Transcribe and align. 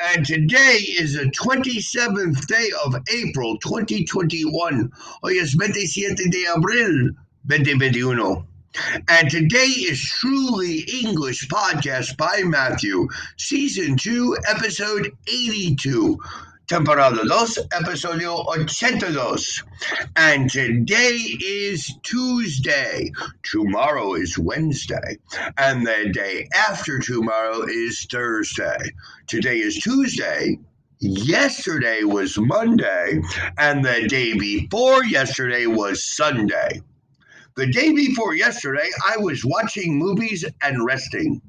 And 0.00 0.24
today 0.24 0.78
is 0.98 1.12
the 1.12 1.30
27th 1.38 2.46
day 2.46 2.70
of 2.82 2.96
April 3.12 3.58
2021. 3.58 4.90
Hoy 5.22 5.38
es 5.38 5.54
27 5.54 6.30
de 6.30 6.46
abril 6.46 7.10
2021. 7.46 8.46
And 9.08 9.30
today 9.30 9.66
is 9.66 10.00
Truly 10.00 10.78
English 11.04 11.46
Podcast 11.48 12.16
by 12.16 12.40
Matthew, 12.42 13.06
Season 13.36 13.98
2, 13.98 14.38
Episode 14.48 15.12
82 15.28 16.18
temporada 16.66 17.22
2, 17.22 17.28
episodio 17.72 18.44
82. 18.52 19.62
And 20.16 20.50
today 20.50 21.16
is 21.40 21.94
Tuesday. 22.02 23.12
Tomorrow 23.44 24.14
is 24.14 24.36
Wednesday. 24.36 25.18
And 25.58 25.86
the 25.86 26.10
day 26.12 26.48
after 26.68 26.98
tomorrow 26.98 27.62
is 27.62 28.06
Thursday. 28.10 28.78
Today 29.28 29.58
is 29.58 29.76
Tuesday. 29.76 30.58
Yesterday 30.98 32.02
was 32.02 32.36
Monday. 32.36 33.20
And 33.58 33.84
the 33.84 34.08
day 34.08 34.36
before 34.36 35.04
yesterday 35.04 35.66
was 35.66 36.04
Sunday. 36.04 36.82
The 37.56 37.70
day 37.70 37.92
before 37.92 38.34
yesterday, 38.34 38.88
I 39.08 39.18
was 39.18 39.44
watching 39.44 39.96
movies 39.98 40.44
and 40.62 40.84
resting. 40.84 41.40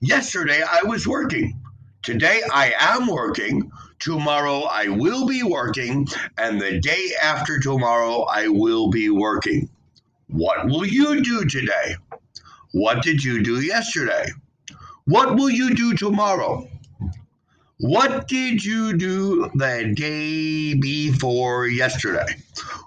Yesterday, 0.00 0.62
I 0.62 0.82
was 0.84 1.08
working. 1.08 1.60
Today, 2.02 2.42
I 2.52 2.74
am 2.80 3.06
working. 3.06 3.70
Tomorrow 4.00 4.62
I 4.62 4.88
will 4.88 5.24
be 5.24 5.44
working, 5.44 6.08
and 6.36 6.60
the 6.60 6.80
day 6.80 7.10
after 7.22 7.60
tomorrow 7.60 8.22
I 8.22 8.48
will 8.48 8.90
be 8.90 9.08
working. 9.08 9.68
What 10.26 10.66
will 10.66 10.84
you 10.84 11.22
do 11.22 11.44
today? 11.44 11.94
What 12.72 13.02
did 13.02 13.22
you 13.22 13.44
do 13.44 13.60
yesterday? 13.60 14.26
What 15.04 15.36
will 15.36 15.50
you 15.50 15.76
do 15.76 15.94
tomorrow? 15.94 16.68
What 17.78 18.26
did 18.26 18.64
you 18.64 18.96
do 18.96 19.48
the 19.54 19.92
day 19.94 20.74
before 20.74 21.68
yesterday? 21.68 22.26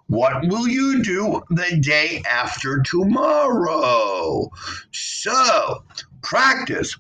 What 0.08 0.46
will 0.48 0.68
you 0.68 1.02
do 1.04 1.42
the 1.50 1.78
day 1.80 2.22
after 2.30 2.82
tomorrow? 2.82 4.52
So, 4.92 5.84
practice 6.22 6.98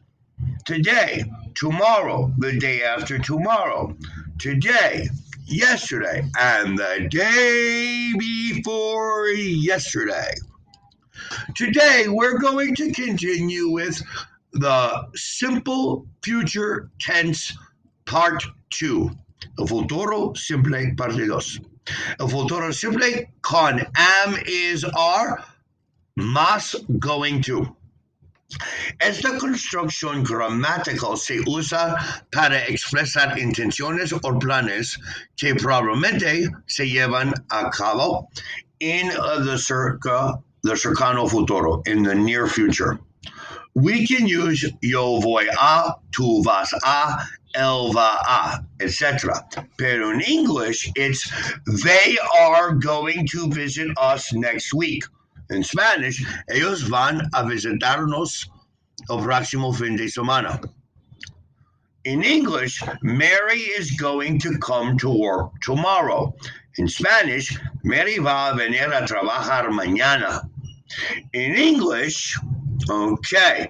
today 0.65 1.23
tomorrow, 1.53 2.31
the 2.37 2.57
day 2.57 2.83
after 2.83 3.17
tomorrow, 3.17 3.95
today, 4.39 5.07
yesterday, 5.45 6.23
and 6.39 6.77
the 6.77 7.07
day 7.09 8.11
before 8.17 9.27
yesterday. 9.29 10.33
Today, 11.55 12.05
we're 12.07 12.37
going 12.39 12.75
to 12.75 12.91
continue 12.91 13.69
with 13.69 14.01
the 14.53 15.07
simple 15.15 16.07
future 16.23 16.89
tense 16.99 17.57
part 18.05 18.43
2. 18.71 19.09
El 19.59 19.67
futuro 19.67 20.33
simple 20.33 20.93
parte 20.97 21.25
2. 21.25 21.59
El 22.19 22.27
futuro 22.27 22.71
simple 22.71 23.25
con 23.41 23.81
am 23.95 24.37
is 24.45 24.83
are, 24.83 25.43
más 26.19 26.75
going 26.99 27.41
to. 27.43 27.75
Esta 28.99 29.37
construcción 29.37 30.23
gramatical 30.23 31.17
se 31.17 31.41
usa 31.45 32.23
para 32.31 32.65
expresar 32.65 33.37
intenciones 33.37 34.13
o 34.13 34.39
planes 34.39 34.97
que 35.37 35.55
probablemente 35.55 36.49
se 36.67 36.87
llevan 36.87 37.33
a 37.49 37.69
cabo 37.69 38.29
en 38.79 39.11
uh, 39.17 39.43
the, 39.43 39.57
cerca, 39.57 40.39
the 40.63 40.75
cercano 40.75 41.29
futuro, 41.29 41.81
in 41.85 42.03
the 42.03 42.15
near 42.15 42.47
future. 42.47 42.99
We 43.73 44.07
can 44.07 44.25
use 44.25 44.65
yo 44.81 45.19
voy 45.19 45.47
a, 45.59 45.95
tú 46.11 46.43
vas 46.43 46.73
a, 46.83 47.27
él 47.55 47.93
va 47.93 48.19
a, 48.25 48.65
etc. 48.79 49.43
Pero 49.77 50.11
in 50.11 50.21
English, 50.21 50.89
it's 50.95 51.29
they 51.83 52.17
are 52.37 52.73
going 52.73 53.27
to 53.31 53.49
visit 53.49 53.89
us 53.97 54.33
next 54.33 54.73
week. 54.73 55.03
In 55.49 55.63
Spanish, 55.63 56.25
ellos 56.49 56.81
van 56.89 57.21
a 57.33 57.43
visitarnos 57.43 58.47
el 59.09 59.17
próximo 59.19 59.73
fin 59.75 59.95
de 59.95 60.07
semana. 60.07 60.59
In 62.05 62.23
English, 62.23 62.83
Mary 63.01 63.59
is 63.77 63.91
going 63.91 64.39
to 64.39 64.57
come 64.59 64.97
to 64.97 65.09
work 65.09 65.51
tomorrow. 65.61 66.33
In 66.77 66.87
Spanish, 66.87 67.57
Mary 67.83 68.17
va 68.17 68.51
a 68.51 68.55
venir 68.55 68.91
a 68.91 69.05
trabajar 69.07 69.69
mañana. 69.69 70.49
In 71.33 71.55
English, 71.55 72.37
okay. 72.89 73.67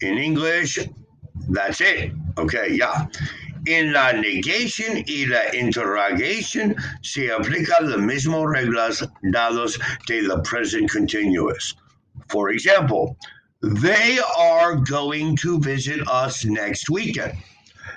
In 0.00 0.18
English, 0.18 0.78
that's 1.48 1.80
it. 1.80 2.12
Okay, 2.36 2.74
yeah. 2.74 3.06
En 3.68 3.92
la 3.92 4.12
negation 4.12 5.04
y 5.06 5.26
la 5.28 5.50
interrogation 5.52 6.74
se 7.02 7.28
aplican 7.28 7.90
las 7.90 8.00
mismas 8.00 8.46
reglas 8.46 9.06
dados 9.24 9.78
de 10.06 10.22
la 10.22 10.40
present 10.40 10.90
continuous. 10.90 11.74
For 12.30 12.48
example, 12.48 13.18
they 13.60 14.18
are 14.38 14.76
going 14.76 15.36
to 15.36 15.60
visit 15.60 16.00
us 16.08 16.46
next 16.46 16.88
weekend. 16.88 17.34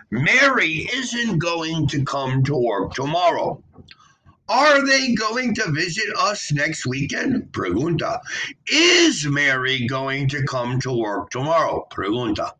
Mary 0.09 0.89
isn't 0.93 1.39
going 1.39 1.87
to 1.87 2.03
come 2.03 2.43
to 2.43 2.53
work 2.53 2.93
tomorrow. 2.93 3.63
Are 4.49 4.85
they 4.85 5.13
going 5.13 5.55
to 5.55 5.71
visit 5.71 6.13
us 6.17 6.51
next 6.51 6.85
weekend? 6.85 7.53
Pregunta. 7.53 8.19
Is 8.67 9.25
Mary 9.25 9.87
going 9.87 10.27
to 10.27 10.43
come 10.43 10.81
to 10.81 10.91
work 10.91 11.29
tomorrow? 11.29 11.87
Pregunta. 11.89 12.51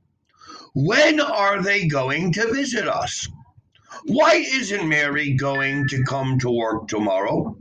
When 0.73 1.19
are 1.19 1.61
they 1.61 1.85
going 1.85 2.31
to 2.33 2.53
visit 2.53 2.87
us? 2.87 3.27
Why 4.05 4.35
isn't 4.35 4.87
Mary 4.87 5.33
going 5.33 5.89
to 5.89 6.03
come 6.03 6.39
to 6.39 6.49
work 6.49 6.87
tomorrow? 6.87 7.57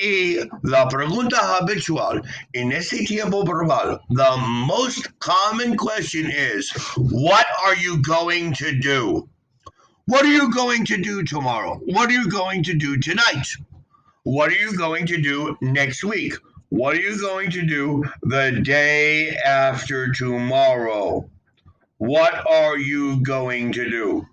Y 0.00 0.38
la 0.62 0.88
pregunta 0.88 1.36
habitual 1.36 2.24
en 2.54 2.72
este 2.72 3.04
tiempo 3.06 3.42
verbal, 3.44 4.00
the 4.10 4.36
most 4.68 5.18
common 5.18 5.76
question 5.76 6.30
is, 6.30 6.70
what 6.96 7.46
are 7.64 7.74
you 7.76 8.00
going 8.02 8.52
to 8.54 8.78
do? 8.78 9.28
What 10.06 10.24
are 10.24 10.32
you 10.32 10.52
going 10.52 10.84
to 10.86 10.96
do 10.98 11.24
tomorrow? 11.24 11.80
What 11.86 12.08
are 12.08 12.12
you 12.12 12.28
going 12.28 12.62
to 12.64 12.74
do 12.74 12.96
tonight? 12.98 13.48
What 14.22 14.50
are 14.50 14.56
you 14.56 14.76
going 14.76 15.06
to 15.06 15.20
do 15.20 15.56
next 15.60 16.04
week? 16.04 16.34
What 16.68 16.96
are 16.96 17.00
you 17.00 17.20
going 17.20 17.50
to 17.50 17.62
do 17.62 18.04
the 18.22 18.60
day 18.62 19.36
after 19.44 20.12
tomorrow? 20.12 21.28
What 22.02 22.44
are 22.50 22.76
you 22.78 23.22
going 23.22 23.70
to 23.74 23.88
do? 23.88 24.26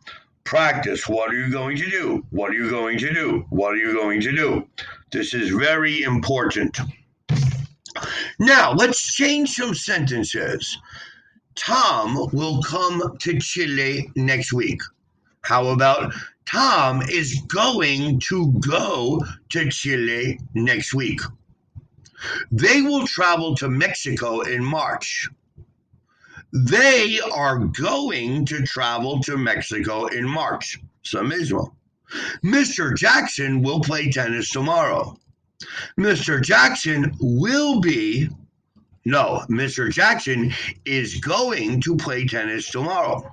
Practice. 0.44 1.08
What 1.08 1.30
are 1.30 1.36
you 1.36 1.52
going 1.52 1.78
to 1.78 1.88
do? 1.88 2.26
What 2.32 2.50
are 2.50 2.56
you 2.56 2.68
going 2.68 2.98
to 2.98 3.14
do? 3.14 3.46
What 3.52 3.74
are 3.74 3.78
you 3.78 3.94
going 3.94 4.22
to 4.22 4.32
do? 4.32 4.68
This 5.12 5.36
is 5.36 5.52
very 5.52 6.02
important. 6.02 6.80
Now, 8.40 8.74
let's 8.74 9.14
change 9.14 9.52
some 9.52 9.76
sentences. 9.76 10.80
Tom 11.54 12.16
will 12.34 12.64
come 12.64 13.16
to 13.20 13.40
Chile 13.40 14.10
next 14.16 14.52
week. 14.52 14.82
How 15.42 15.68
about 15.68 16.12
Tom 16.48 17.04
is 17.04 17.40
going 17.54 18.20
to 18.30 18.52
go 18.68 19.24
to 19.50 19.70
Chile 19.70 20.40
next 20.56 20.96
week? 20.96 21.22
They 22.52 22.82
will 22.82 23.06
travel 23.06 23.54
to 23.58 23.70
Mexico 23.70 24.42
in 24.42 24.66
March. 24.66 25.30
They 26.52 27.20
are 27.32 27.60
going 27.60 28.46
to 28.46 28.64
travel 28.64 29.22
to 29.22 29.38
Mexico 29.38 30.08
in 30.08 30.28
March. 30.28 30.80
Eso 31.06 31.22
mismo. 31.22 31.76
Mr. 32.44 32.96
Jackson 32.96 33.62
will 33.62 33.82
play 33.82 34.10
tennis 34.10 34.50
tomorrow. 34.50 35.16
Mr. 36.00 36.42
Jackson 36.42 37.16
will 37.20 37.80
be, 37.82 38.30
no, 39.06 39.44
Mr. 39.50 39.92
Jackson 39.92 40.52
is 40.86 41.20
going 41.20 41.82
to 41.82 41.96
play 41.96 42.26
tennis 42.26 42.72
tomorrow. 42.72 43.32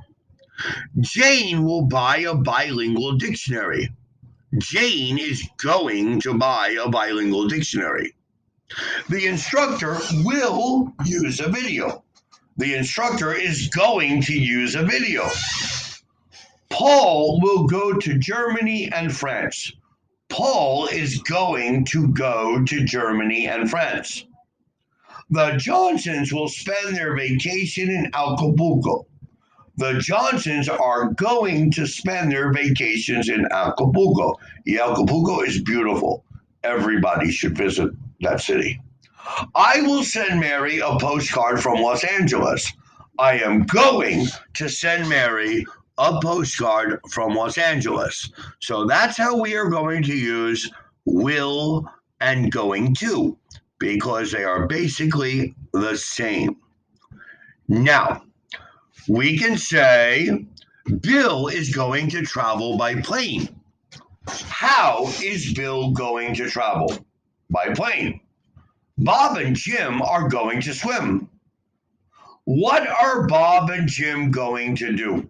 Jane 1.01 1.65
will 1.65 1.87
buy 1.87 2.19
a 2.19 2.35
bilingual 2.35 3.17
dictionary. 3.17 3.91
Jane 4.59 5.19
is 5.19 5.49
going 5.57 6.21
to 6.21 6.35
buy 6.35 6.77
a 6.83 6.89
bilingual 6.89 7.49
dictionary. 7.49 8.15
The 9.09 9.27
instructor 9.27 9.99
will 10.23 10.93
use 11.05 11.41
a 11.41 11.49
video 11.49 12.03
the 12.57 12.75
instructor 12.75 13.35
is 13.35 13.69
going 13.69 14.23
to 14.23 14.33
use 14.33 14.75
a 14.75 14.83
video. 14.83 15.29
Paul 16.71 17.41
will 17.41 17.67
go 17.67 17.95
to 17.95 18.19
Germany 18.19 18.91
and 18.93 19.15
France. 19.15 19.73
Paul 20.29 20.89
is 20.89 21.19
going 21.19 21.85
to 21.87 22.09
go 22.09 22.65
to 22.65 22.85
Germany 22.85 23.47
and 23.47 23.71
France. 23.71 24.25
The 25.31 25.53
Johnsons 25.57 26.33
will 26.33 26.49
spend 26.49 26.97
their 26.97 27.17
vacation 27.17 27.91
in 27.91 28.11
Acapulco. 28.15 29.07
The 29.77 29.99
Johnsons 29.99 30.69
are 30.69 31.13
going 31.13 31.71
to 31.73 31.87
spend 31.87 32.33
their 32.33 32.53
vacations 32.53 33.29
in 33.29 33.47
Acapulco. 33.51 34.37
Acapulco 34.67 35.41
is 35.43 35.61
beautiful. 35.63 36.25
everybody 36.65 37.31
should 37.31 37.57
visit 37.57 37.91
that 38.21 38.41
city. 38.41 38.81
I 39.55 39.83
will 39.83 40.05
send 40.05 40.41
Mary 40.41 40.79
a 40.79 40.99
postcard 40.99 41.61
from 41.61 41.81
Los 41.81 42.05
Angeles. 42.05 42.73
I 43.19 43.39
am 43.39 43.65
going 43.65 44.27
to 44.55 44.69
send 44.69 45.09
Mary 45.09 45.65
a 45.99 46.21
postcard 46.21 47.01
from 47.11 47.35
Los 47.35 47.59
Angeles. 47.59 48.31
So 48.61 48.87
that's 48.87 49.17
how 49.17 49.41
we 49.41 49.55
are 49.57 49.69
going 49.69 50.03
to 50.05 50.15
use 50.15 50.71
will 51.07 51.89
and 52.21 52.53
going 52.53 52.95
to 52.97 53.39
because 53.79 54.33
they 54.33 54.45
are 54.45 54.67
basically 54.67 55.55
the 55.73 55.97
same. 55.97 56.57
Now, 57.69 58.23
we 59.09 59.39
can 59.39 59.57
say 59.57 60.47
Bill 61.01 61.49
is 61.49 61.75
going 61.75 62.11
to 62.11 62.23
travel 62.23 62.77
by 62.77 62.97
plane. 62.97 63.49
How 64.29 65.07
is 65.23 65.53
Bill 65.53 65.91
going 65.93 66.35
to 66.35 66.49
travel? 66.49 67.07
By 67.51 67.75
plane. 67.75 68.21
Bob 68.99 69.37
and 69.37 69.55
Jim 69.55 70.01
are 70.01 70.29
going 70.29 70.63
to 70.63 70.73
swim. 70.73 71.29
What 72.45 72.87
are 72.87 73.27
Bob 73.27 73.69
and 73.69 73.89
Jim 73.89 74.31
going 74.31 74.77
to 74.77 74.97
do? 74.97 75.29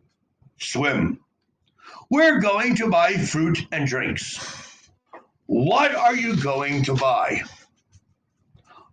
Swim. 0.60 1.18
We're 2.08 2.38
going 2.38 2.76
to 2.76 2.88
buy 2.88 3.14
fruit 3.14 3.66
and 3.72 3.88
drinks. 3.88 4.88
What 5.46 5.94
are 5.96 6.14
you 6.14 6.36
going 6.36 6.84
to 6.84 6.94
buy? 6.94 7.42